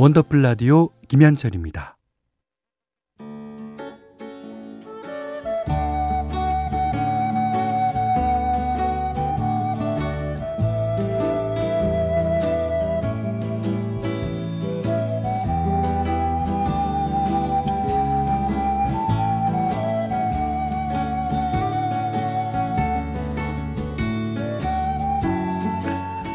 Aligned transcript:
원더풀 0.00 0.40
라디오 0.40 0.88
김현철입니다. 1.08 1.99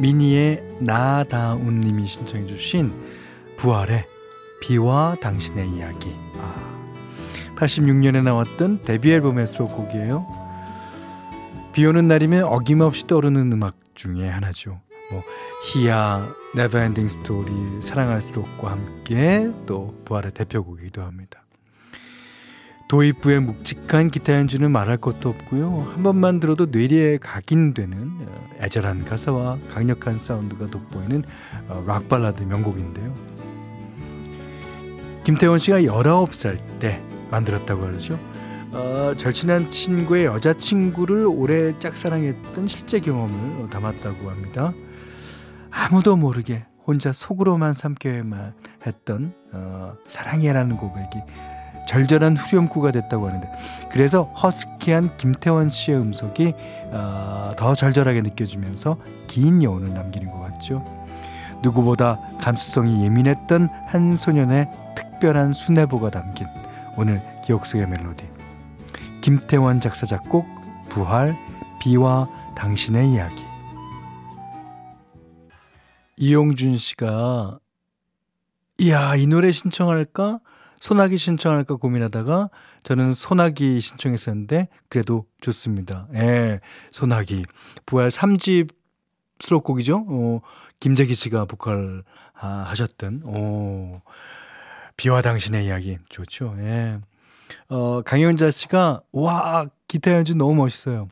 어, 0.00 0.02
미니에 0.02 0.62
나다운님이 0.80 2.06
신청해주신 2.06 2.92
부활의 3.58 4.06
비와 4.60 5.16
당신의 5.20 5.70
이야기. 5.70 6.14
아, 6.38 7.54
86년에 7.56 8.22
나왔던 8.22 8.82
데뷔 8.82 9.12
앨범의 9.12 9.46
수록곡이에요. 9.46 10.26
비 11.72 11.84
오는 11.86 12.08
날이면 12.08 12.44
어김없이 12.44 13.06
떠오르는 13.06 13.52
음악 13.52 13.76
중에 13.94 14.28
하나죠. 14.28 14.80
뭐 15.10 15.22
희야, 15.72 16.26
Never 16.54 16.78
Ending 16.78 17.06
Story, 17.06 17.52
사랑할수록과 17.82 18.70
함께 18.70 19.50
또 19.66 19.94
부활의 20.04 20.32
대표곡이기도 20.32 21.02
합니다. 21.02 21.42
도입부의 22.90 23.38
묵직한 23.38 24.10
기타 24.10 24.34
연주는 24.34 24.68
말할 24.68 24.96
것도 24.96 25.28
없고요. 25.28 25.92
한 25.94 26.02
번만 26.02 26.40
들어도 26.40 26.66
뇌리에 26.66 27.18
각인되는 27.18 27.96
어, 28.26 28.50
애절한 28.60 29.04
가사와 29.04 29.58
강력한 29.72 30.18
사운드가 30.18 30.66
돋보이는 30.66 31.22
어, 31.68 31.84
락 31.86 32.08
발라드 32.08 32.42
명곡인데요. 32.42 33.14
김태원 35.22 35.60
씨가 35.60 35.82
19살 35.82 36.58
때 36.80 37.00
만들었다고 37.30 37.86
하죠. 37.86 38.18
어, 38.72 39.12
절친한 39.16 39.70
친구의 39.70 40.24
여자친구를 40.24 41.26
오래 41.28 41.78
짝사랑했던 41.78 42.66
실제 42.66 42.98
경험을 42.98 43.70
담았다고 43.70 44.28
합니다. 44.28 44.72
아무도 45.70 46.16
모르게 46.16 46.64
혼자 46.84 47.12
속으로만 47.12 47.72
삼켜야만 47.72 48.52
했던 48.84 49.32
어, 49.52 49.94
사랑해라는 50.08 50.76
고백이 50.76 51.18
절절한 51.90 52.36
후렴구가 52.36 52.92
됐다고 52.92 53.26
하는데 53.26 53.50
그래서 53.90 54.22
허스키한 54.40 55.16
김태원 55.16 55.68
씨의 55.68 55.98
음색이 55.98 56.54
어, 56.92 57.52
더 57.56 57.74
절절하게 57.74 58.22
느껴지면서 58.22 58.96
긴 59.26 59.60
여운을 59.60 59.92
남기는 59.92 60.30
것 60.30 60.38
같죠. 60.38 60.84
누구보다 61.64 62.20
감수성이 62.40 63.04
예민했던 63.04 63.68
한 63.88 64.14
소년의 64.14 64.70
특별한 64.94 65.52
수뇌보가 65.52 66.10
담긴 66.10 66.46
오늘 66.96 67.20
기억 67.44 67.66
속의 67.66 67.88
멜로디. 67.88 68.24
김태원 69.20 69.80
작사 69.80 70.06
작곡 70.06 70.46
부활 70.90 71.34
비와 71.80 72.28
당신의 72.54 73.10
이야기. 73.10 73.42
이용준 76.16 76.78
씨가 76.78 77.58
이야 78.78 79.16
이 79.16 79.26
노래 79.26 79.50
신청할까 79.50 80.38
소나기 80.80 81.18
신청할까 81.18 81.76
고민하다가 81.76 82.48
저는 82.82 83.12
소나기 83.12 83.80
신청했었는데 83.80 84.68
그래도 84.88 85.26
좋습니다. 85.40 86.08
예, 86.14 86.60
소나기. 86.90 87.44
부활 87.86 88.08
3집 88.08 88.72
수록곡이죠. 89.38 90.06
어, 90.08 90.40
김재기 90.80 91.14
씨가 91.14 91.44
보컬 91.44 92.02
아, 92.34 92.64
하셨던 92.68 93.22
오, 93.24 94.00
비와 94.96 95.20
당신의 95.20 95.66
이야기 95.66 95.98
좋죠. 96.08 96.56
예. 96.58 96.98
어, 97.68 98.00
강현자 98.02 98.50
씨가 98.50 99.02
와 99.12 99.66
기타 99.86 100.12
연주 100.12 100.34
너무 100.34 100.54
멋있어요. 100.54 101.08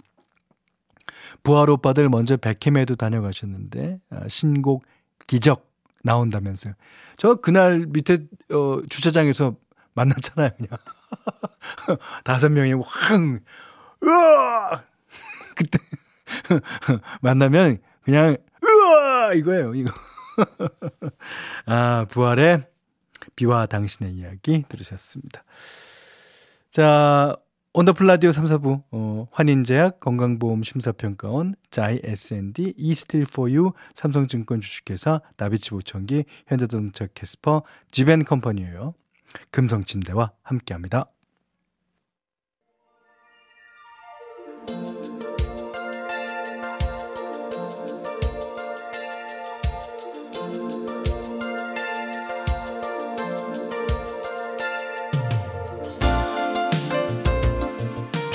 부활 1.43 1.69
오빠들 1.69 2.09
먼저 2.09 2.39
백캠에도 2.39 2.97
다녀가셨는데 2.97 4.01
아, 4.11 4.29
신곡 4.29 4.85
기적 5.27 5.68
나온다면서요. 6.05 6.75
저 7.17 7.37
그날 7.37 7.87
밑에 7.89 8.19
어 8.53 8.81
주차장에서 8.89 9.57
만났잖아요, 9.95 10.51
그냥. 10.57 10.71
다섯 12.25 12.49
명이 12.51 12.75
확 12.75 13.21
으아! 14.05 14.85
그때 15.57 15.79
만나면 17.21 17.79
그냥 18.03 18.37
으아! 18.65 19.35
이거예요, 19.35 19.75
이거. 19.75 19.93
아, 21.67 22.07
부활의 22.09 22.67
비와 23.35 23.67
당신의 23.67 24.13
이야기 24.13 24.65
들으셨습니다. 24.69 25.45
자, 26.71 27.37
원더풀 27.79 28.09
라디오 28.09 28.33
3, 28.33 28.45
4부, 28.47 28.83
어, 28.91 29.29
환인제약 29.31 30.01
건강보험 30.01 30.65
심사평가원, 30.65 31.55
자이 31.71 32.01
S&D, 32.03 32.75
이스틸포유, 32.77 33.71
삼성증권 33.95 34.61
주식회사, 34.61 35.21
나비치 35.37 35.71
보청기, 35.71 36.25
현대자동차 36.49 37.07
캐스퍼, 37.15 37.63
지벤컴퍼니, 37.93 38.73
에이요 38.73 38.95
금성침대와 39.53 40.33
함께합니다. 40.43 41.13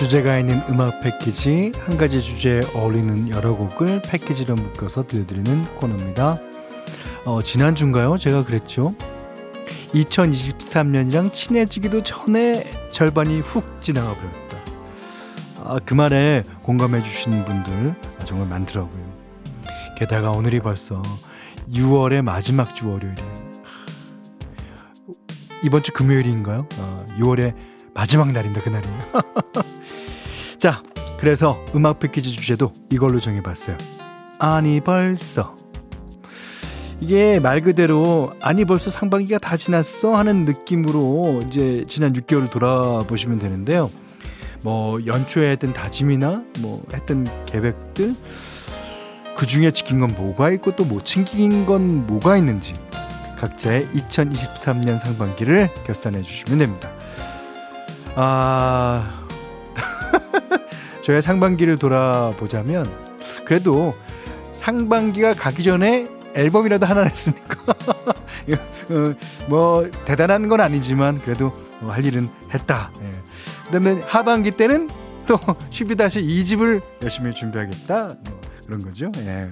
주제가 0.03 0.37
있는 0.37 0.61
음악 0.69 0.99
패키지 0.99 1.71
한 1.85 1.97
가지 1.97 2.21
주제에 2.21 2.59
어울리는 2.75 3.29
여러 3.29 3.55
곡을 3.55 4.01
패키지로 4.01 4.55
묶어서 4.55 5.07
들려드리는 5.07 5.75
코너입니다. 5.75 6.39
어, 7.23 7.41
지난 7.41 7.73
주인가요? 7.73 8.17
제가 8.17 8.43
그랬죠. 8.43 8.93
2023년이랑 9.93 11.31
친해지기도 11.31 12.03
전에 12.03 12.69
절반이 12.89 13.39
훅 13.39 13.81
지나가 13.81 14.13
버렸다. 14.13 14.57
아, 15.63 15.79
그 15.85 15.93
말에 15.93 16.43
공감해 16.63 17.01
주시는 17.01 17.45
분들 17.45 17.95
정말 18.25 18.49
많더라고요. 18.49 19.13
게다가 19.97 20.31
오늘이 20.31 20.59
벌써 20.59 21.01
6월의 21.71 22.23
마지막 22.23 22.75
주 22.75 22.89
월요일이에요. 22.89 23.43
이번 25.63 25.81
주 25.81 25.93
금요일인가요? 25.93 26.67
어, 26.77 27.05
6월의 27.19 27.55
마지막 27.93 28.33
날입니다. 28.33 28.61
그날이. 28.61 28.85
자, 30.63 30.81
그래서 31.19 31.59
음악 31.75 31.99
패키지 31.99 32.31
주제도 32.31 32.71
이걸로 32.89 33.19
정해봤어요. 33.19 33.77
아니 34.39 34.79
벌써 34.79 35.57
이게 37.01 37.41
말 37.41 37.59
그대로 37.59 38.31
아니 38.41 38.63
벌써 38.63 38.89
상반기가 38.89 39.39
다 39.39 39.57
지났어 39.57 40.15
하는 40.15 40.45
느낌으로 40.45 41.43
이제 41.45 41.83
지난 41.89 42.13
6개월을 42.13 42.49
돌아보시면 42.49 43.39
되는데요. 43.39 43.91
뭐 44.61 45.05
연초에 45.05 45.51
했던 45.51 45.73
다짐이나 45.73 46.45
뭐 46.59 46.81
했던 46.93 47.27
계획들 47.45 48.15
그 49.35 49.45
중에 49.45 49.69
지킨 49.71 49.99
건 49.99 50.15
뭐가 50.15 50.49
있고 50.51 50.77
또 50.77 50.85
못 50.85 51.03
챙긴 51.03 51.65
건 51.65 52.07
뭐가 52.07 52.37
있는지 52.37 52.73
각자의 53.37 53.87
2023년 53.87 54.97
상반기를 54.97 55.69
결산해 55.85 56.21
주시면 56.21 56.59
됩니다. 56.59 56.89
아 58.15 59.22
저의 61.03 61.21
상반기를 61.21 61.77
돌아보자면 61.77 62.85
그래도 63.45 63.93
상반기가 64.53 65.33
가기 65.33 65.63
전에 65.63 66.07
앨범이라도 66.33 66.85
하나 66.85 67.03
냈습니까? 67.03 67.63
어, 68.89 69.15
뭐 69.47 69.89
대단한 70.05 70.47
건 70.47 70.61
아니지만 70.61 71.19
그래도 71.19 71.51
할 71.81 72.05
일은 72.05 72.29
했다. 72.53 72.91
예. 73.01 73.09
그다음에 73.65 74.01
하반기 74.01 74.51
때는 74.51 74.89
또 75.27 75.37
12-2집을 75.69 76.81
열심히 77.01 77.33
준비하겠다. 77.33 78.03
뭐 78.23 78.41
그런 78.65 78.83
거죠. 78.83 79.11
예. 79.17 79.49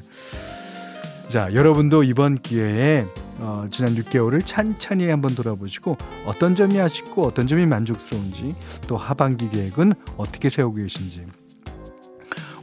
자, 1.28 1.54
여러분도 1.54 2.04
이번 2.04 2.42
기회에 2.42 3.06
어, 3.40 3.66
지난 3.72 3.96
6개월을 3.96 4.46
찬찬히 4.46 5.10
한번 5.10 5.34
돌아보시고 5.34 5.98
어떤 6.26 6.56
점이 6.56 6.80
아쉽고 6.80 7.24
어떤 7.24 7.48
점이 7.48 7.66
만족스러운지 7.66 8.54
또 8.88 8.98
하반기 8.98 9.50
계획은 9.50 9.94
어떻게 10.18 10.50
세우고 10.50 10.76
계신지 10.76 11.26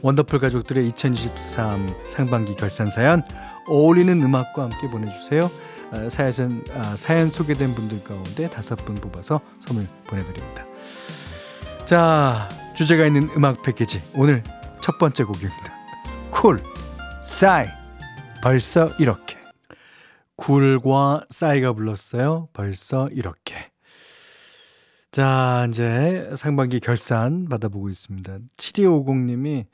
원더풀 0.01 0.39
가족들의 0.39 0.87
2023 0.87 1.87
상반기 2.09 2.55
결산 2.55 2.89
사연 2.89 3.23
어울리는 3.67 4.21
음악과 4.21 4.63
함께 4.63 4.89
보내주세요. 4.89 5.49
아, 5.91 6.09
사연, 6.09 6.63
아, 6.73 6.95
사연 6.95 7.29
소개된 7.29 7.73
분들 7.73 8.03
가운데 8.03 8.49
다섯 8.49 8.75
분 8.85 8.95
뽑아서 8.95 9.41
선물 9.59 9.87
보내드립니다. 10.07 10.65
자, 11.85 12.47
주제가 12.75 13.05
있는 13.07 13.29
음악 13.35 13.63
패키지 13.63 14.01
오늘 14.15 14.43
첫 14.81 14.97
번째 14.97 15.23
곡입니다. 15.23 15.73
쿨, 16.29 16.59
싸이, 17.23 17.67
벌써 18.41 18.89
이렇게. 18.99 19.37
쿨과 20.35 21.25
싸이가 21.29 21.73
불렀어요. 21.73 22.47
벌써 22.53 23.09
이렇게. 23.11 23.68
자, 25.11 25.65
이제 25.69 26.31
상반기 26.35 26.79
결산 26.79 27.45
받아보고 27.45 27.89
있습니다. 27.89 28.37
7250님이 28.57 29.65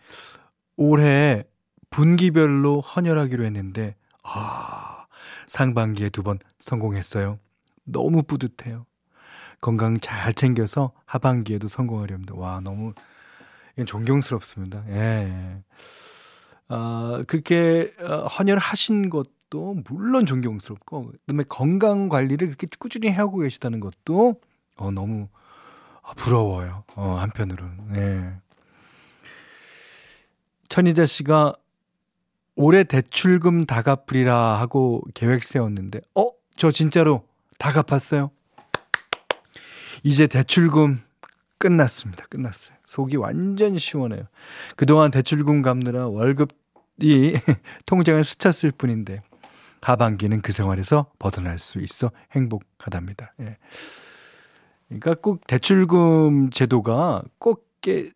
올해 0.77 1.43
분기별로 1.89 2.79
헌혈하기로 2.81 3.43
했는데, 3.43 3.95
아, 4.23 5.05
상반기에 5.47 6.09
두 6.09 6.23
번 6.23 6.39
성공했어요. 6.59 7.39
너무 7.83 8.23
뿌듯해요. 8.23 8.85
건강 9.61 9.99
잘 9.99 10.33
챙겨서 10.33 10.91
하반기에도 11.05 11.67
성공하렵니다. 11.67 12.35
와, 12.35 12.61
너무 12.61 12.93
존경스럽습니다. 13.85 14.85
예. 14.89 15.61
아, 16.69 17.23
그렇게 17.27 17.93
어, 17.99 18.27
헌혈하신 18.27 19.09
것도 19.09 19.75
물론 19.89 20.25
존경스럽고, 20.25 21.11
그다음에 21.11 21.43
건강 21.49 22.07
관리를 22.07 22.47
그렇게 22.47 22.67
꾸준히 22.79 23.09
하고 23.09 23.39
계시다는 23.39 23.81
것도 23.81 24.39
어, 24.75 24.91
너무 24.91 25.27
부러워요. 26.17 26.83
어, 26.95 27.17
한편으로는. 27.19 27.91
네. 27.91 28.41
천희자 30.69 31.05
씨가 31.05 31.55
올해 32.55 32.83
대출금 32.83 33.65
다 33.65 33.81
갚으리라 33.81 34.59
하고 34.59 35.03
계획 35.13 35.43
세웠는데, 35.43 36.01
어? 36.15 36.29
저 36.55 36.71
진짜로 36.71 37.25
다 37.57 37.71
갚았어요. 37.71 38.31
이제 40.03 40.27
대출금 40.27 41.01
끝났습니다. 41.57 42.25
끝났어요. 42.27 42.77
속이 42.85 43.17
완전 43.17 43.77
시원해요. 43.77 44.23
그동안 44.75 45.11
대출금 45.11 45.61
갚느라 45.61 46.07
월급이 46.07 47.39
통장을 47.85 48.23
스쳤을 48.23 48.71
뿐인데, 48.71 49.21
하반기는 49.81 50.41
그 50.41 50.51
생활에서 50.51 51.11
벗어날 51.19 51.59
수 51.59 51.79
있어 51.79 52.11
행복하답니다. 52.31 53.33
예. 53.41 53.57
그러니까 54.99 55.21
꼭 55.21 55.45
대출금 55.47 56.49
제도가 56.51 57.23
꼭 57.37 57.65
이게 57.87 58.11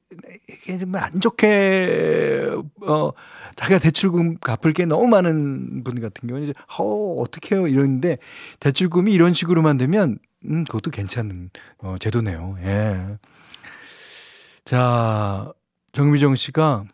안 0.94 1.20
좋게 1.20 2.50
어 2.81 3.12
자기가 3.56 3.78
대출금 3.78 4.38
갚을 4.40 4.74
게 4.74 4.86
너무 4.86 5.08
많은 5.08 5.84
분 5.84 6.02
같은 6.02 6.28
경우는 6.28 6.50
이제 6.50 6.54
어 6.80 7.16
어떻게 7.20 7.54
해요 7.56 7.68
이러는데 7.68 8.18
대출금이 8.60 9.14
이런 9.14 9.36
식으로만 9.36 9.78
되면 9.78 10.18
음 10.46 10.64
그것도 10.64 10.90
괜찮은 10.90 11.52
어 11.80 11.98
제도네요. 12.00 12.58
예. 12.64 13.18
자, 14.70 15.52
정미정 15.94 16.36
씨가 16.36 16.86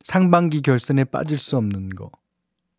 상반기 0.00 0.62
결산에 0.62 1.04
빠질 1.04 1.36
수 1.36 1.58
없는 1.58 1.90
거. 1.90 2.10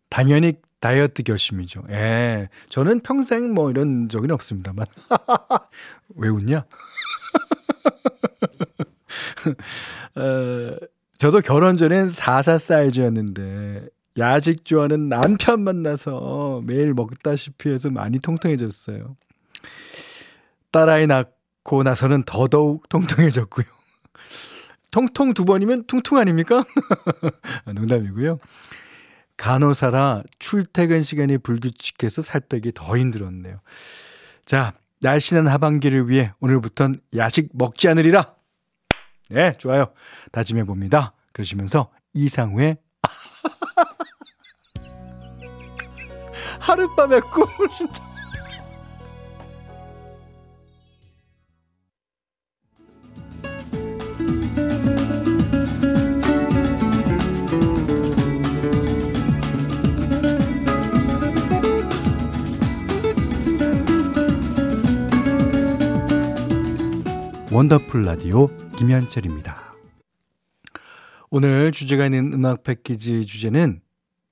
당연히 0.10 0.54
다이어트 0.84 1.24
결심이죠. 1.24 1.84
예. 1.92 2.50
저는 2.68 3.00
평생 3.00 3.54
뭐 3.54 3.72
이런 3.72 4.10
적은 4.10 4.32
없습니다만. 4.32 4.86
왜 6.18 6.28
웃냐? 6.28 6.58
어, 10.16 10.76
저도 11.18 11.40
결혼 11.40 11.78
전엔 11.78 12.10
44 12.10 12.58
사이즈였는데, 12.58 13.88
야식 14.18 14.66
좋아하는 14.66 15.08
남편 15.08 15.62
만나서 15.64 16.64
매일 16.66 16.94
먹다시피 16.94 17.70
해서 17.70 17.90
많이 17.90 18.20
통통해졌어요. 18.20 19.16
딸아이 20.72 21.08
낳고 21.08 21.84
나서는 21.84 22.24
더더욱 22.24 22.90
통통해졌고요. 22.90 23.66
통통 24.92 25.34
두 25.34 25.46
번이면 25.46 25.86
퉁퉁 25.86 26.18
아닙니까? 26.18 26.66
농담이고요. 27.74 28.38
간호사라 29.44 30.24
출퇴근 30.40 31.04
시간이 31.04 31.38
불규칙해서 31.40 32.22
살 32.22 32.40
빼기 32.40 32.72
더 32.74 32.98
힘들었네요. 32.98 33.60
자, 34.46 34.72
날씬한 35.02 35.50
하반기를 35.50 36.08
위해 36.08 36.32
오늘부턴 36.40 37.02
야식 37.18 37.50
먹지 37.52 37.90
않으리라. 37.90 38.36
네, 39.32 39.58
좋아요. 39.58 39.88
다짐해 40.32 40.64
봅니다. 40.64 41.12
그러시면서 41.34 41.92
이상우의 42.14 42.78
하룻밤의 46.62 47.20
꿈을 47.20 47.68
신청. 47.70 48.13
원더풀 67.54 68.02
라디오 68.02 68.48
김현철입니다. 68.78 69.76
오늘 71.30 71.72
주제가 71.72 72.06
있는 72.06 72.34
음악 72.34 72.64
패키지 72.64 73.28
주제는 73.28 73.80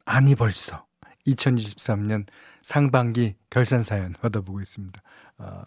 아니 0.05 0.33
벌써 0.33 0.87
2023년 1.27 2.25
상반기 2.63 3.35
결산 3.51 3.83
사연 3.83 4.13
받아보고 4.13 4.59
있습니다. 4.59 4.99
어, 5.37 5.61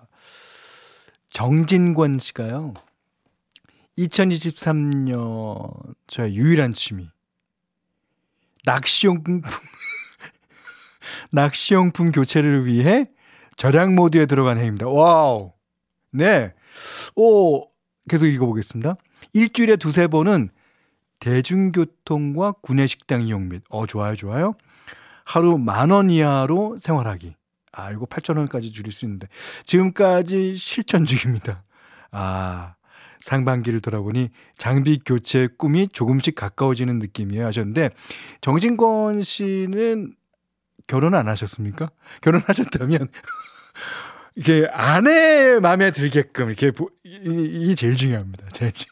정진권 1.29 2.19
씨가요. 2.19 2.75
2023년 3.99 5.95
저의 6.09 6.35
유일한 6.35 6.73
취미 6.73 7.09
낚시용품 8.65 9.43
낚시용품 11.31 12.11
교체를 12.11 12.67
위해 12.67 13.13
절약 13.57 13.95
모드에 13.95 14.27
들어간 14.27 14.59
해입니다. 14.59 14.89
Wow. 14.89 15.53
네. 16.11 16.53
오, 17.17 17.67
계속 18.09 18.27
읽어보겠습니다. 18.27 18.97
일주일에 19.33 19.77
두세 19.77 20.07
번은 20.07 20.51
대중교통과 21.21 22.53
구내식당 22.61 23.23
이용 23.23 23.49
및, 23.49 23.63
어, 23.71 23.87
좋아요, 23.87 24.15
좋아요. 24.17 24.55
하루 25.25 25.57
만 25.59 25.91
원 25.91 26.11
이하로 26.11 26.77
생활하기. 26.79 27.35
아, 27.73 27.91
이거 27.91 28.05
8천 28.07 28.37
원까지 28.37 28.71
줄일 28.73 28.93
수 28.93 29.05
있는데. 29.07 29.27
지금까지 29.65 30.55
실천 30.57 31.05
중입니다. 31.05 31.65
아, 32.13 32.75
상반기를 33.21 33.81
돌아보니 33.81 34.29
장비 34.59 35.01
교체 35.05 35.49
꿈이 35.59 35.89
조금씩 35.89 36.35
가까워지는 36.35 36.99
느낌이에요 36.99 37.47
하셨는데, 37.47 37.91
정진권 38.43 39.23
씨는 39.23 40.15
결혼 40.87 41.15
안 41.15 41.27
하셨습니까? 41.29 41.91
결혼하셨다면, 42.21 43.09
이게 44.37 44.67
아내 44.73 45.59
마음에 45.61 45.91
들게끔 45.91 46.49
이렇게 46.49 46.73
이게 47.05 47.75
제일 47.75 47.97
중요합니다. 47.97 48.49
제일 48.53 48.73
중 48.73 48.91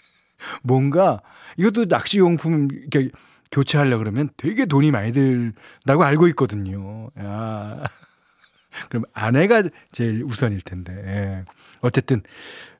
뭔가 0.62 1.20
이것도 1.56 1.86
낚시 1.86 2.18
용품 2.18 2.68
이렇게 2.70 3.10
교체하려 3.50 3.98
그러면 3.98 4.28
되게 4.36 4.66
돈이 4.66 4.90
많이 4.90 5.12
들다고 5.12 6.02
알고 6.02 6.28
있거든요. 6.28 7.08
야. 7.18 7.82
그럼 8.90 9.04
아내가 9.12 9.62
제일 9.92 10.22
우선일 10.24 10.60
텐데. 10.62 10.92
예. 10.92 11.44
어쨌든 11.80 12.22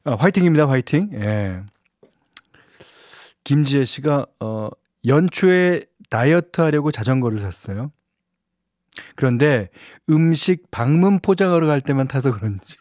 어, 0.04 0.14
화이팅입니다. 0.16 0.68
화이팅. 0.68 1.10
예. 1.14 1.62
김지혜 3.44 3.84
씨가 3.84 4.26
어 4.40 4.68
연초에 5.06 5.84
다이어트 6.10 6.60
하려고 6.60 6.90
자전거를 6.90 7.38
샀어요. 7.38 7.92
그런데 9.16 9.68
음식 10.08 10.70
방문 10.70 11.20
포장하러 11.20 11.66
갈 11.66 11.80
때만 11.80 12.08
타서 12.08 12.32
그런지 12.32 12.76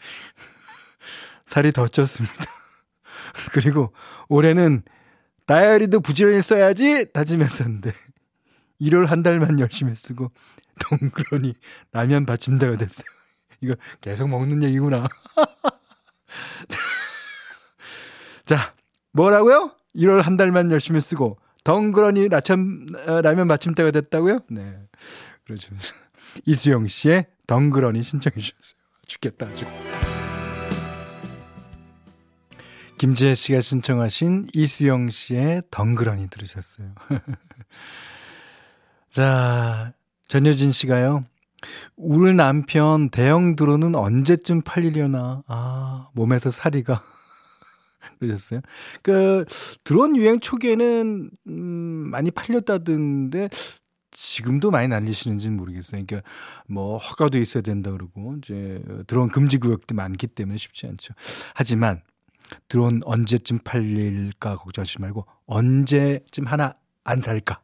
살이 1.46 1.72
더 1.72 1.86
쪘습니다. 1.86 2.48
그리고 3.52 3.92
올해는 4.28 4.82
다이어리도 5.46 6.00
부지런히 6.00 6.42
써야지 6.42 7.12
다짐했었는데 7.12 7.92
1월 8.80 9.06
한 9.06 9.22
달만 9.22 9.58
열심히 9.60 9.94
쓰고 9.94 10.30
동그러니 10.80 11.54
라면 11.92 12.26
받침대가 12.26 12.76
됐어요. 12.76 13.06
이거 13.60 13.74
계속 14.00 14.28
먹는 14.28 14.62
얘기구나. 14.64 15.06
자, 18.44 18.74
뭐라고요? 19.12 19.72
1월 19.94 20.20
한 20.20 20.36
달만 20.36 20.70
열심히 20.70 21.00
쓰고 21.00 21.38
덩그러니 21.66 22.28
라참, 22.28 22.86
라면 23.24 23.48
마침대가 23.48 23.90
됐다고요? 23.90 24.38
네. 24.50 24.76
그러죠. 25.44 25.74
이수영 26.46 26.86
씨의 26.86 27.26
덩그러니 27.48 28.04
신청해 28.04 28.38
주셨어요. 28.38 28.78
죽겠다, 29.08 29.46
아주. 29.46 29.66
김지혜 32.98 33.34
씨가 33.34 33.58
신청하신 33.58 34.46
이수영 34.52 35.10
씨의 35.10 35.64
덩그러니 35.72 36.30
들으셨어요. 36.30 36.94
자, 39.10 39.92
전효진 40.28 40.70
씨가요. 40.70 41.24
우리 41.96 42.32
남편 42.32 43.10
대형 43.10 43.56
드론은 43.56 43.96
언제쯤 43.96 44.62
팔리려나. 44.62 45.42
아, 45.48 46.10
몸에서 46.14 46.50
살이가. 46.50 47.02
그러셨어요? 48.18 48.60
그, 49.02 49.44
드론 49.84 50.16
유행 50.16 50.40
초기에는, 50.40 51.30
음, 51.48 51.52
많이 52.10 52.30
팔렸다던데, 52.30 53.48
지금도 54.16 54.70
많이 54.70 54.88
날리시는지는 54.88 55.58
모르겠어요. 55.58 56.02
그러니까 56.06 56.26
뭐 56.66 56.96
허가도 56.96 57.36
있어야 57.36 57.62
된다 57.62 57.90
그러고 57.90 58.36
이제 58.38 58.82
드론 59.06 59.28
금지 59.28 59.58
구역도 59.58 59.94
많기 59.94 60.26
때문에 60.26 60.56
쉽지 60.56 60.86
않죠. 60.86 61.12
하지만 61.54 62.00
드론 62.68 63.02
언제쯤 63.04 63.58
팔릴까 63.58 64.56
걱정하지 64.56 65.02
말고 65.02 65.26
언제쯤 65.46 66.46
하나 66.46 66.74
안 67.04 67.20
살까? 67.20 67.60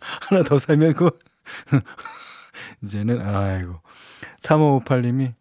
하나 0.28 0.42
더 0.42 0.56
살면 0.56 0.94
그 0.94 1.10
이제는 2.82 3.20
아이고 3.20 3.80
3558님이 4.40 5.34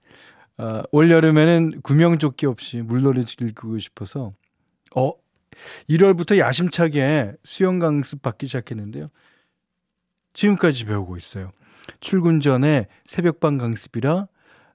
어, 0.57 0.83
올 0.91 1.09
여름에는 1.09 1.81
구명조끼 1.81 2.45
없이 2.45 2.81
물놀이 2.81 3.25
즐기고 3.25 3.79
싶어서 3.79 4.33
어 4.95 5.13
1월부터 5.89 6.37
야심차게 6.37 7.33
수영 7.43 7.79
강습 7.79 8.21
받기 8.21 8.45
시작했는데요. 8.47 9.09
지금까지 10.33 10.85
배우고 10.85 11.17
있어요. 11.17 11.51
출근 11.99 12.39
전에 12.39 12.87
새벽반 13.03 13.57
강습이라 13.57 14.27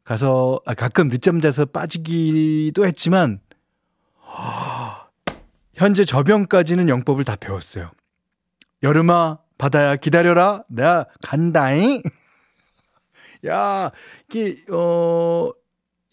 가서 0.04 0.60
아, 0.64 0.74
가끔 0.74 1.10
늦잠 1.10 1.40
자서 1.40 1.64
빠지기도 1.64 2.86
했지만 2.86 3.40
현재 5.74 6.04
저병까지는 6.04 6.88
영법을 6.88 7.24
다 7.24 7.36
배웠어요. 7.36 7.90
여름아 8.82 9.38
바다야 9.58 9.96
기다려라 9.96 10.64
내가 10.68 11.06
간다잉. 11.22 12.02
야 13.46 13.90
이게 14.28 14.56
어 14.72 15.50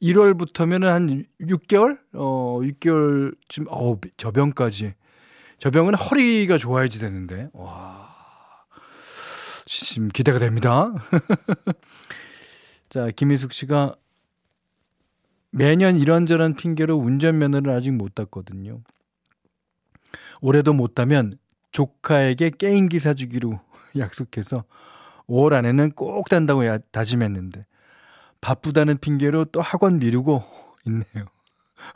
1월부터면은 0.02 0.88
한 0.88 1.26
6개월? 1.42 2.00
어 2.14 2.60
6개월쯤 2.62 3.68
어 3.70 4.00
저병까지. 4.18 4.94
저병은 5.58 5.96
허리가 5.96 6.58
좋아야지 6.58 7.00
되는데. 7.00 7.50
와. 7.54 8.06
지금 9.66 10.10
기대가 10.10 10.38
됩니다. 10.38 10.94
자, 12.90 13.10
김희숙 13.16 13.52
씨가 13.52 13.96
매년 15.50 15.98
이런저런 15.98 16.54
핑계로 16.54 16.98
운전면허를 16.98 17.72
아직 17.72 17.92
못 17.92 18.14
땄거든요. 18.14 18.82
올해도 20.42 20.74
못 20.74 20.96
따면 20.96 21.32
조카에게 21.72 22.52
게임기 22.52 23.00
사주기로 23.00 23.60
약속해서 23.98 24.66
5월 25.28 25.54
안에는 25.54 25.92
꼭 25.92 26.30
딴다고 26.30 26.62
다짐했는데 26.92 27.66
바쁘다는 28.46 29.00
핑계로 29.00 29.46
또 29.46 29.60
학원 29.60 29.98
미루고 29.98 30.44
있네요. 30.86 31.26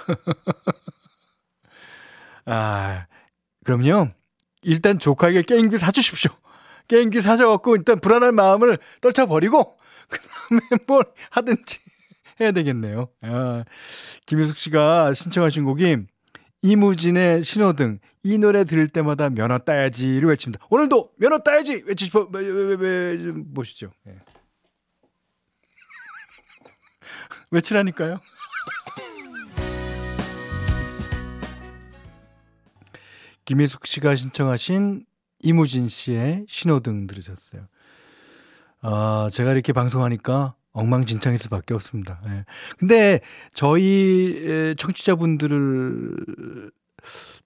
아, 2.45 3.05
그럼요. 3.63 4.09
일단 4.63 4.97
조카에게 4.97 5.43
게임기 5.43 5.77
사주십시오. 5.77 6.31
게임기 6.87 7.21
사줘갖고 7.21 7.75
일단 7.75 7.99
불안한 7.99 8.33
마음을 8.33 8.79
떨쳐버리고 8.99 9.77
그 10.09 10.19
다음에 10.19 10.61
뭘 10.87 11.03
하든지 11.29 11.81
해야 12.41 12.51
되겠네요. 12.51 13.09
아, 13.21 13.63
김유숙 14.25 14.57
씨가 14.57 15.13
신청하신 15.13 15.65
곡이 15.65 15.97
이무진의 16.63 17.43
신호등 17.43 17.99
이 18.23 18.39
노래 18.39 18.63
들을 18.63 18.87
때마다 18.87 19.29
면허 19.29 19.59
따야지를 19.59 20.29
외칩니다. 20.29 20.65
오늘도 20.71 21.11
면허 21.17 21.37
따야지 21.37 21.83
외치시고 21.85 22.31
보시죠. 23.53 23.91
네. 24.03 24.15
외치라니까요. 27.51 28.17
김희숙 33.45 33.87
씨가 33.87 34.15
신청하신 34.15 35.05
이무진 35.39 35.87
씨의 35.87 36.45
신호등 36.47 37.07
들으셨어요. 37.07 37.67
아, 38.81 39.27
제가 39.31 39.51
이렇게 39.53 39.73
방송하니까 39.73 40.53
엉망진창일 40.71 41.39
수밖에 41.39 41.73
없습니다. 41.73 42.21
예. 42.27 42.45
근데 42.77 43.21
저희 43.53 44.75
청취자분들을 44.77 46.71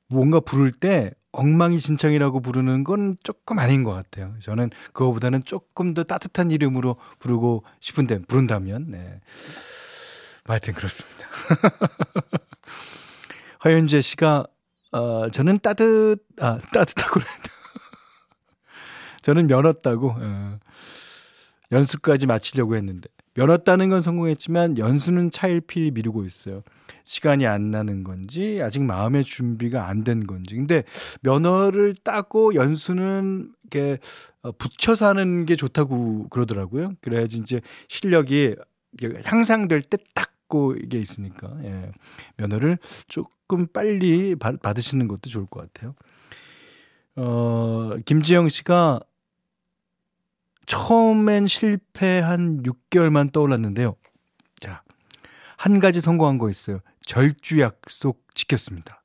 뭔가 0.08 0.40
부를 0.42 0.72
때 0.72 1.12
엉망이 1.32 1.80
진창이라고 1.80 2.42
부르는 2.42 2.84
건 2.84 3.16
조금 3.24 3.58
아닌 3.60 3.84
것 3.84 3.94
같아요. 3.94 4.36
저는 4.40 4.70
그거보다는 4.92 5.46
조금 5.46 5.94
더 5.94 6.04
따뜻한 6.04 6.52
이름으로 6.52 6.98
부르고 7.20 7.64
싶은데 7.80 8.20
부른다면 8.24 8.92
네. 8.92 9.22
하여튼 10.46 10.74
그렇습니다. 10.74 11.28
허윤재 13.66 14.02
씨가 14.02 14.46
어, 14.92 15.30
저는 15.30 15.58
따뜻 15.60 16.20
아 16.40 16.58
따뜻하고 16.74 17.20
저는 19.22 19.48
면허 19.48 19.72
따고 19.74 20.16
어, 20.20 20.60
연수까지 21.72 22.28
마치려고 22.28 22.76
했는데 22.76 23.10
면허 23.34 23.58
따는 23.58 23.90
건 23.90 24.02
성공했지만 24.02 24.78
연수는 24.78 25.32
차일피일 25.32 25.92
미루고 25.92 26.26
있어요. 26.26 26.62
시간이 27.06 27.48
안 27.48 27.72
나는 27.72 28.04
건지 28.04 28.60
아직 28.62 28.84
마음의 28.84 29.24
준비가 29.24 29.88
안 29.88 30.04
된 30.04 30.28
건지. 30.28 30.56
근데 30.56 30.84
면허를 31.22 31.96
따고 32.04 32.54
연수는 32.54 33.52
이렇게 33.64 33.98
어, 34.42 34.52
붙여서 34.52 35.08
하는 35.08 35.46
게 35.46 35.56
좋다고 35.56 36.28
그러더라고요. 36.30 36.94
그래야지 37.02 37.38
이제 37.40 37.62
실력이 37.88 38.56
향상될 39.24 39.82
때 39.84 39.98
닦고 40.54 40.76
이게 40.76 41.00
있으니까 41.00 41.52
예. 41.64 41.92
면허를 42.38 42.78
조금 43.08 43.68
빨리 43.68 44.36
받으시는 44.36 45.08
것도 45.08 45.30
좋을 45.30 45.48
것 45.48 45.74
같아요. 45.74 45.96
어, 47.16 47.96
김지영 48.06 48.50
씨가 48.50 49.02
처음엔 50.68 51.48
실패한 51.48 52.64
6개월만 52.64 53.34
떠올랐는데요. 53.34 53.96
자, 54.60 54.84
한 55.58 55.80
가지 55.80 56.00
성공한 56.00 56.38
거 56.38 56.50
있어요. 56.50 56.80
절주 57.02 57.60
약속 57.60 58.24
지켰습니다. 58.34 59.02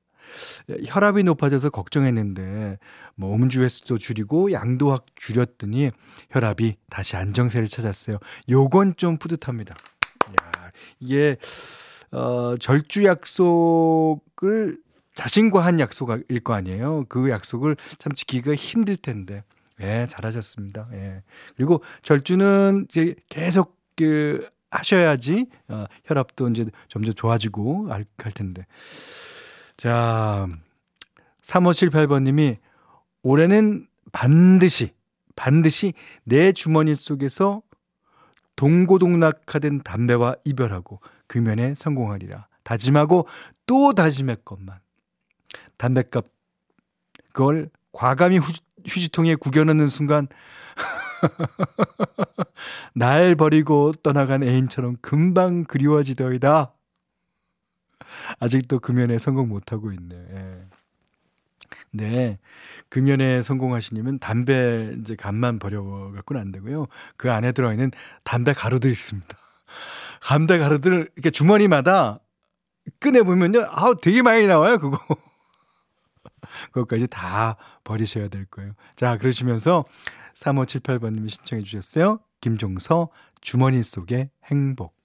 혈압이 0.87 1.25
높아져서 1.25 1.71
걱정했는데 1.71 2.79
뭐 3.17 3.35
음주 3.35 3.63
횟수도 3.63 3.99
줄이고 3.99 4.53
양도 4.53 4.93
확 4.93 5.07
줄였더니 5.17 5.91
혈압이 6.31 6.77
다시 6.91 7.17
안정세를 7.17 7.67
찾았어요. 7.67 8.19
요건 8.51 8.95
좀 8.97 9.17
뿌듯합니다. 9.17 9.75
야, 10.99 11.07
이게 11.07 11.37
어 12.11 12.55
절주 12.59 13.05
약속을 13.05 14.79
자신과 15.15 15.65
한 15.65 15.81
약속일 15.81 16.41
거 16.41 16.55
아니에요. 16.55 17.05
그 17.09 17.31
약속을 17.31 17.77
참 17.99 18.13
지키기가 18.13 18.55
힘들 18.55 18.97
텐데 18.97 19.43
예, 19.81 20.07
잘하셨습니다. 20.09 20.89
예. 20.93 21.23
그리고 21.57 21.83
절주는 22.03 22.87
이제 22.89 23.15
계속 23.29 23.77
그 23.97 24.49
하셔야지 24.71 25.47
어, 25.69 25.87
혈압도 26.05 26.49
이제 26.51 26.67
점점 26.89 27.15
좋아지고 27.15 27.91
할, 27.91 28.05
할 28.19 28.33
텐데. 28.33 28.67
자, 29.77 30.49
3578번 31.43 32.23
님이 32.25 32.59
올해는 33.23 33.87
반드시 34.13 34.93
반드시 35.37 35.95
내 36.25 36.53
주머니 36.53 36.95
속에서 36.95 37.63
동고동락하던 38.59 39.83
담배와 39.85 40.35
이별하고 40.45 41.01
금연에 41.29 41.75
성공하리라. 41.75 42.49
다짐하고 42.65 43.29
또 43.67 43.95
다짐했건만 43.95 44.81
담배값 45.77 46.27
그걸 47.33 47.71
과감히 47.93 48.39
후, 48.39 48.53
휴지통에 48.85 49.37
구겨넣는 49.37 49.87
순간 49.87 50.27
날 52.95 53.37
버리고 53.37 53.93
떠나간 54.03 54.43
애인처럼 54.43 54.97
금방 55.01 55.65
그리워지더이다. 55.65 56.75
아직도 58.41 58.81
금연에 58.81 59.19
성공 59.19 59.49
못하고 59.49 59.93
있네. 59.93 60.17
예. 60.17 60.65
네. 61.93 62.39
금연에 62.89 63.43
성공하시려면 63.43 64.19
담배 64.19 64.95
이제 65.01 65.17
간만 65.17 65.59
버려 65.59 65.83
갖고는 66.15 66.41
안 66.41 66.53
되고요. 66.53 66.87
그 67.17 67.33
안에 67.33 67.53
들어 67.53 67.73
있는 67.73 67.91
담배 68.25 68.53
가루도 68.53 68.89
있습니다. 68.89 69.37
담배 70.23 70.59
가루들 70.59 71.11
이렇게 71.15 71.31
주머니마다 71.31 72.21
꺼내 73.01 73.23
보면요. 73.23 73.67
아우, 73.71 73.95
되게 74.01 74.23
많이 74.23 74.47
나와요, 74.47 74.79
그거. 74.79 74.99
그것까지 76.73 77.07
다 77.07 77.57
버리셔야 77.85 78.29
될 78.29 78.47
거예요. 78.47 78.73
자, 78.97 79.17
그러시면서 79.19 79.85
3578번님이 80.35 81.31
신청해 81.31 81.63
주셨어요. 81.63 82.21
김종서 82.41 83.11
주머니 83.41 83.83
속의 83.83 84.31
행복. 84.47 84.98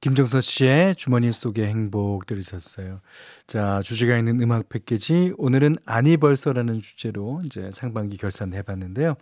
김종서 0.00 0.40
씨의 0.40 0.94
주머니 0.96 1.32
속의 1.32 1.66
행복 1.66 2.26
들으셨어요. 2.26 3.00
자, 3.46 3.80
주제가 3.82 4.18
있는 4.18 4.40
음악 4.40 4.68
패키지. 4.68 5.32
오늘은 5.38 5.76
아니 5.84 6.16
벌써라는 6.16 6.82
주제로 6.82 7.40
이제 7.44 7.70
상반기 7.72 8.16
결산 8.16 8.54
해 8.54 8.62
봤는데요. 8.62 9.14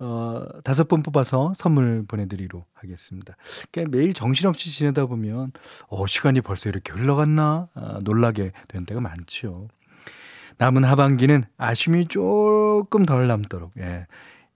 어, 0.00 0.46
다섯 0.64 0.88
번 0.88 1.02
뽑아서 1.02 1.52
선물 1.54 2.04
보내드리도록 2.08 2.66
하겠습니다. 2.72 3.36
그러니까 3.70 3.96
매일 3.96 4.14
정신없이 4.14 4.70
지내다 4.72 5.04
보면, 5.06 5.52
어, 5.88 6.06
시간이 6.06 6.40
벌써 6.40 6.70
이렇게 6.70 6.92
흘러갔나? 6.92 7.68
아, 7.74 7.98
놀라게 8.02 8.52
되는 8.66 8.86
때가 8.86 9.02
많죠. 9.02 9.68
남은 10.56 10.84
하반기는 10.84 11.44
아쉬움이 11.58 12.08
조금 12.08 13.04
덜 13.04 13.26
남도록, 13.28 13.72
예. 13.78 14.06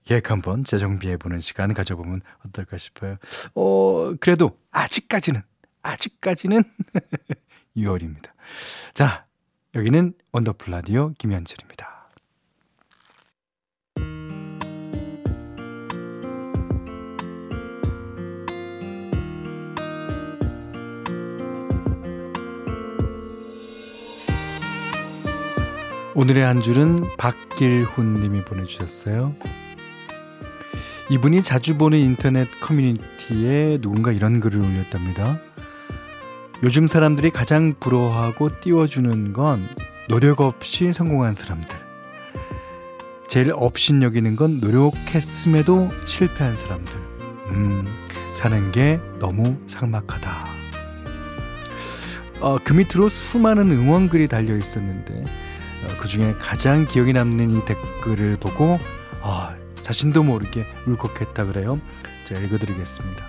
계획 0.04 0.30
한번 0.30 0.64
재정비해 0.64 1.16
보는 1.16 1.40
시간 1.40 1.72
가져보면 1.74 2.20
어떨까 2.46 2.76
싶어요. 2.76 3.16
어, 3.54 4.14
그래도 4.20 4.58
아직까지는, 4.70 5.42
아직까지는 5.82 6.62
6월입니다. 7.76 8.30
자, 8.92 9.26
여기는 9.74 10.12
원더풀 10.32 10.72
라디오 10.72 11.12
김현철입니다. 11.18 11.92
오늘의 26.16 26.44
한 26.44 26.60
줄은 26.60 27.16
박길훈 27.16 28.14
님이 28.14 28.44
보내주셨어요. 28.44 29.34
이분이 31.10 31.42
자주 31.42 31.76
보는 31.76 31.98
인터넷 31.98 32.48
커뮤니티에 32.60 33.78
누군가 33.80 34.10
이런 34.10 34.40
글을 34.40 34.60
올렸답니다. 34.60 35.38
요즘 36.62 36.86
사람들이 36.86 37.30
가장 37.30 37.74
부러워하고 37.78 38.60
띄워주는 38.60 39.34
건 39.34 39.66
노력 40.08 40.40
없이 40.40 40.92
성공한 40.92 41.34
사람들. 41.34 41.76
제일 43.28 43.52
업신 43.54 44.02
여기는 44.02 44.36
건 44.36 44.60
노력했음에도 44.60 45.90
실패한 46.06 46.56
사람들. 46.56 46.94
음, 47.50 47.84
사는 48.32 48.72
게 48.72 48.98
너무 49.18 49.58
삭막하다. 49.66 50.46
어, 52.40 52.58
그 52.64 52.72
밑으로 52.72 53.08
수많은 53.10 53.70
응원글이 53.70 54.28
달려 54.28 54.56
있었는데 54.56 55.22
어, 55.22 55.96
그 55.98 56.08
중에 56.08 56.34
가장 56.38 56.86
기억에 56.86 57.12
남는 57.12 57.50
이 57.50 57.64
댓글을 57.64 58.38
보고 58.38 58.78
아, 59.20 59.54
자신도 59.84 60.22
모르게 60.22 60.66
울컥했다 60.86 61.44
그래요. 61.44 61.78
제가 62.26 62.40
읽어드리겠습니다. 62.40 63.24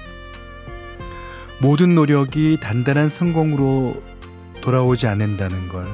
모든 1.62 1.96
노력이 1.96 2.58
단단한 2.62 3.10
성공으로 3.10 4.02
돌아오지 4.62 5.06
않는다는 5.06 5.68
걸 5.68 5.86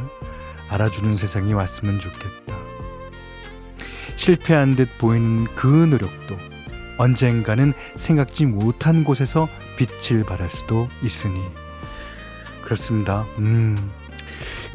알아주는 0.70 1.16
세상이 1.16 1.54
왔으면 1.54 2.00
좋겠다. 2.00 2.56
실패한 4.16 4.76
듯 4.76 4.88
보이는 5.00 5.46
그 5.56 5.66
노력도 5.66 6.38
언젠가는 6.98 7.74
생각지 7.96 8.46
못한 8.46 9.04
곳에서 9.04 9.50
빛을 9.78 10.24
발할 10.24 10.52
수도 10.52 10.88
있으니. 11.04 11.42
그렇습니다. 12.64 13.26
음, 13.40 13.76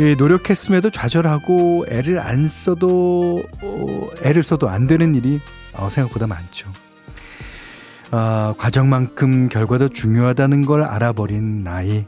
예, 0.01 0.15
노력했음에도 0.15 0.91
좌절하고 0.91 1.87
애를 1.89 2.19
안 2.19 2.49
써도 2.49 3.45
어, 3.63 4.09
애를 4.23 4.43
써도 4.43 4.69
안 4.69 4.87
되는 4.89 5.15
일이 5.15 5.41
어, 5.77 5.91
생각보다 5.91 6.27
많죠. 6.27 6.71
아, 8.11 8.55
과정만큼 8.59 9.49
결과도 9.49 9.89
중요하다는 9.89 10.65
걸 10.65 10.83
알아버린 10.83 11.65
나이 11.65 12.05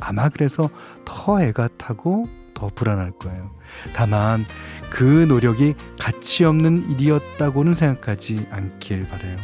아마 0.00 0.28
그래서 0.28 0.68
더 1.04 1.42
애가 1.42 1.68
타고 1.78 2.26
더 2.54 2.70
불안할 2.74 3.12
거예요. 3.12 3.50
다만 3.94 4.44
그 4.90 5.02
노력이 5.02 5.74
가치 5.98 6.44
없는 6.44 6.90
일이었다고는 6.90 7.74
생각하지 7.74 8.46
않길 8.50 9.08
바래요. 9.08 9.36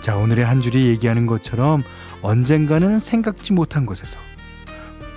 자, 0.00 0.16
오늘의 0.16 0.44
한 0.44 0.60
줄이 0.60 0.86
얘기하는 0.88 1.26
것처럼 1.26 1.82
언젠가는 2.22 2.98
생각지 2.98 3.52
못한 3.52 3.86
곳에서 3.86 4.18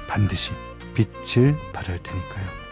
반드시 0.08 0.52
빛을 0.94 1.56
발할 1.74 2.02
테니까요. 2.02 2.67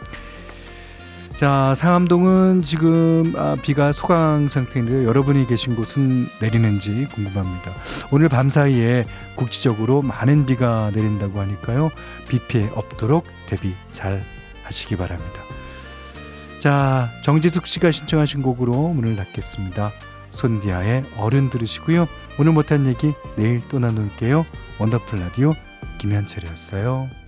자, 1.35 1.75
상암동은 1.75 2.61
지금 2.61 3.33
아, 3.35 3.57
비가 3.61 3.91
소강 3.91 4.47
상태인데요. 4.47 5.03
여러분이 5.03 5.47
계신 5.47 5.75
곳은 5.75 6.29
내리는지 6.39 7.09
궁금합니다. 7.13 7.73
오늘 8.09 8.29
밤 8.29 8.49
사이에 8.49 9.05
국지적으로 9.35 10.01
많은 10.01 10.45
비가 10.45 10.91
내린다고 10.95 11.41
하니까요. 11.41 11.91
비 12.29 12.39
피해 12.39 12.69
없도록 12.73 13.25
대비 13.47 13.73
잘 13.91 14.21
하시기 14.63 14.95
바랍니다. 14.95 15.41
자, 16.59 17.09
정지숙 17.23 17.67
씨가 17.67 17.91
신청하신 17.91 18.41
곡으로 18.41 18.93
문을 18.93 19.17
닫겠습니다. 19.17 19.91
손디아의 20.31 21.03
어른 21.17 21.49
들으시고요. 21.49 22.07
오늘 22.39 22.53
못한 22.53 22.85
얘기 22.87 23.13
내일 23.35 23.61
또 23.67 23.79
나눌게요. 23.79 24.45
원더풀 24.79 25.19
라디오 25.19 25.51
김현철이었어요. 25.97 27.24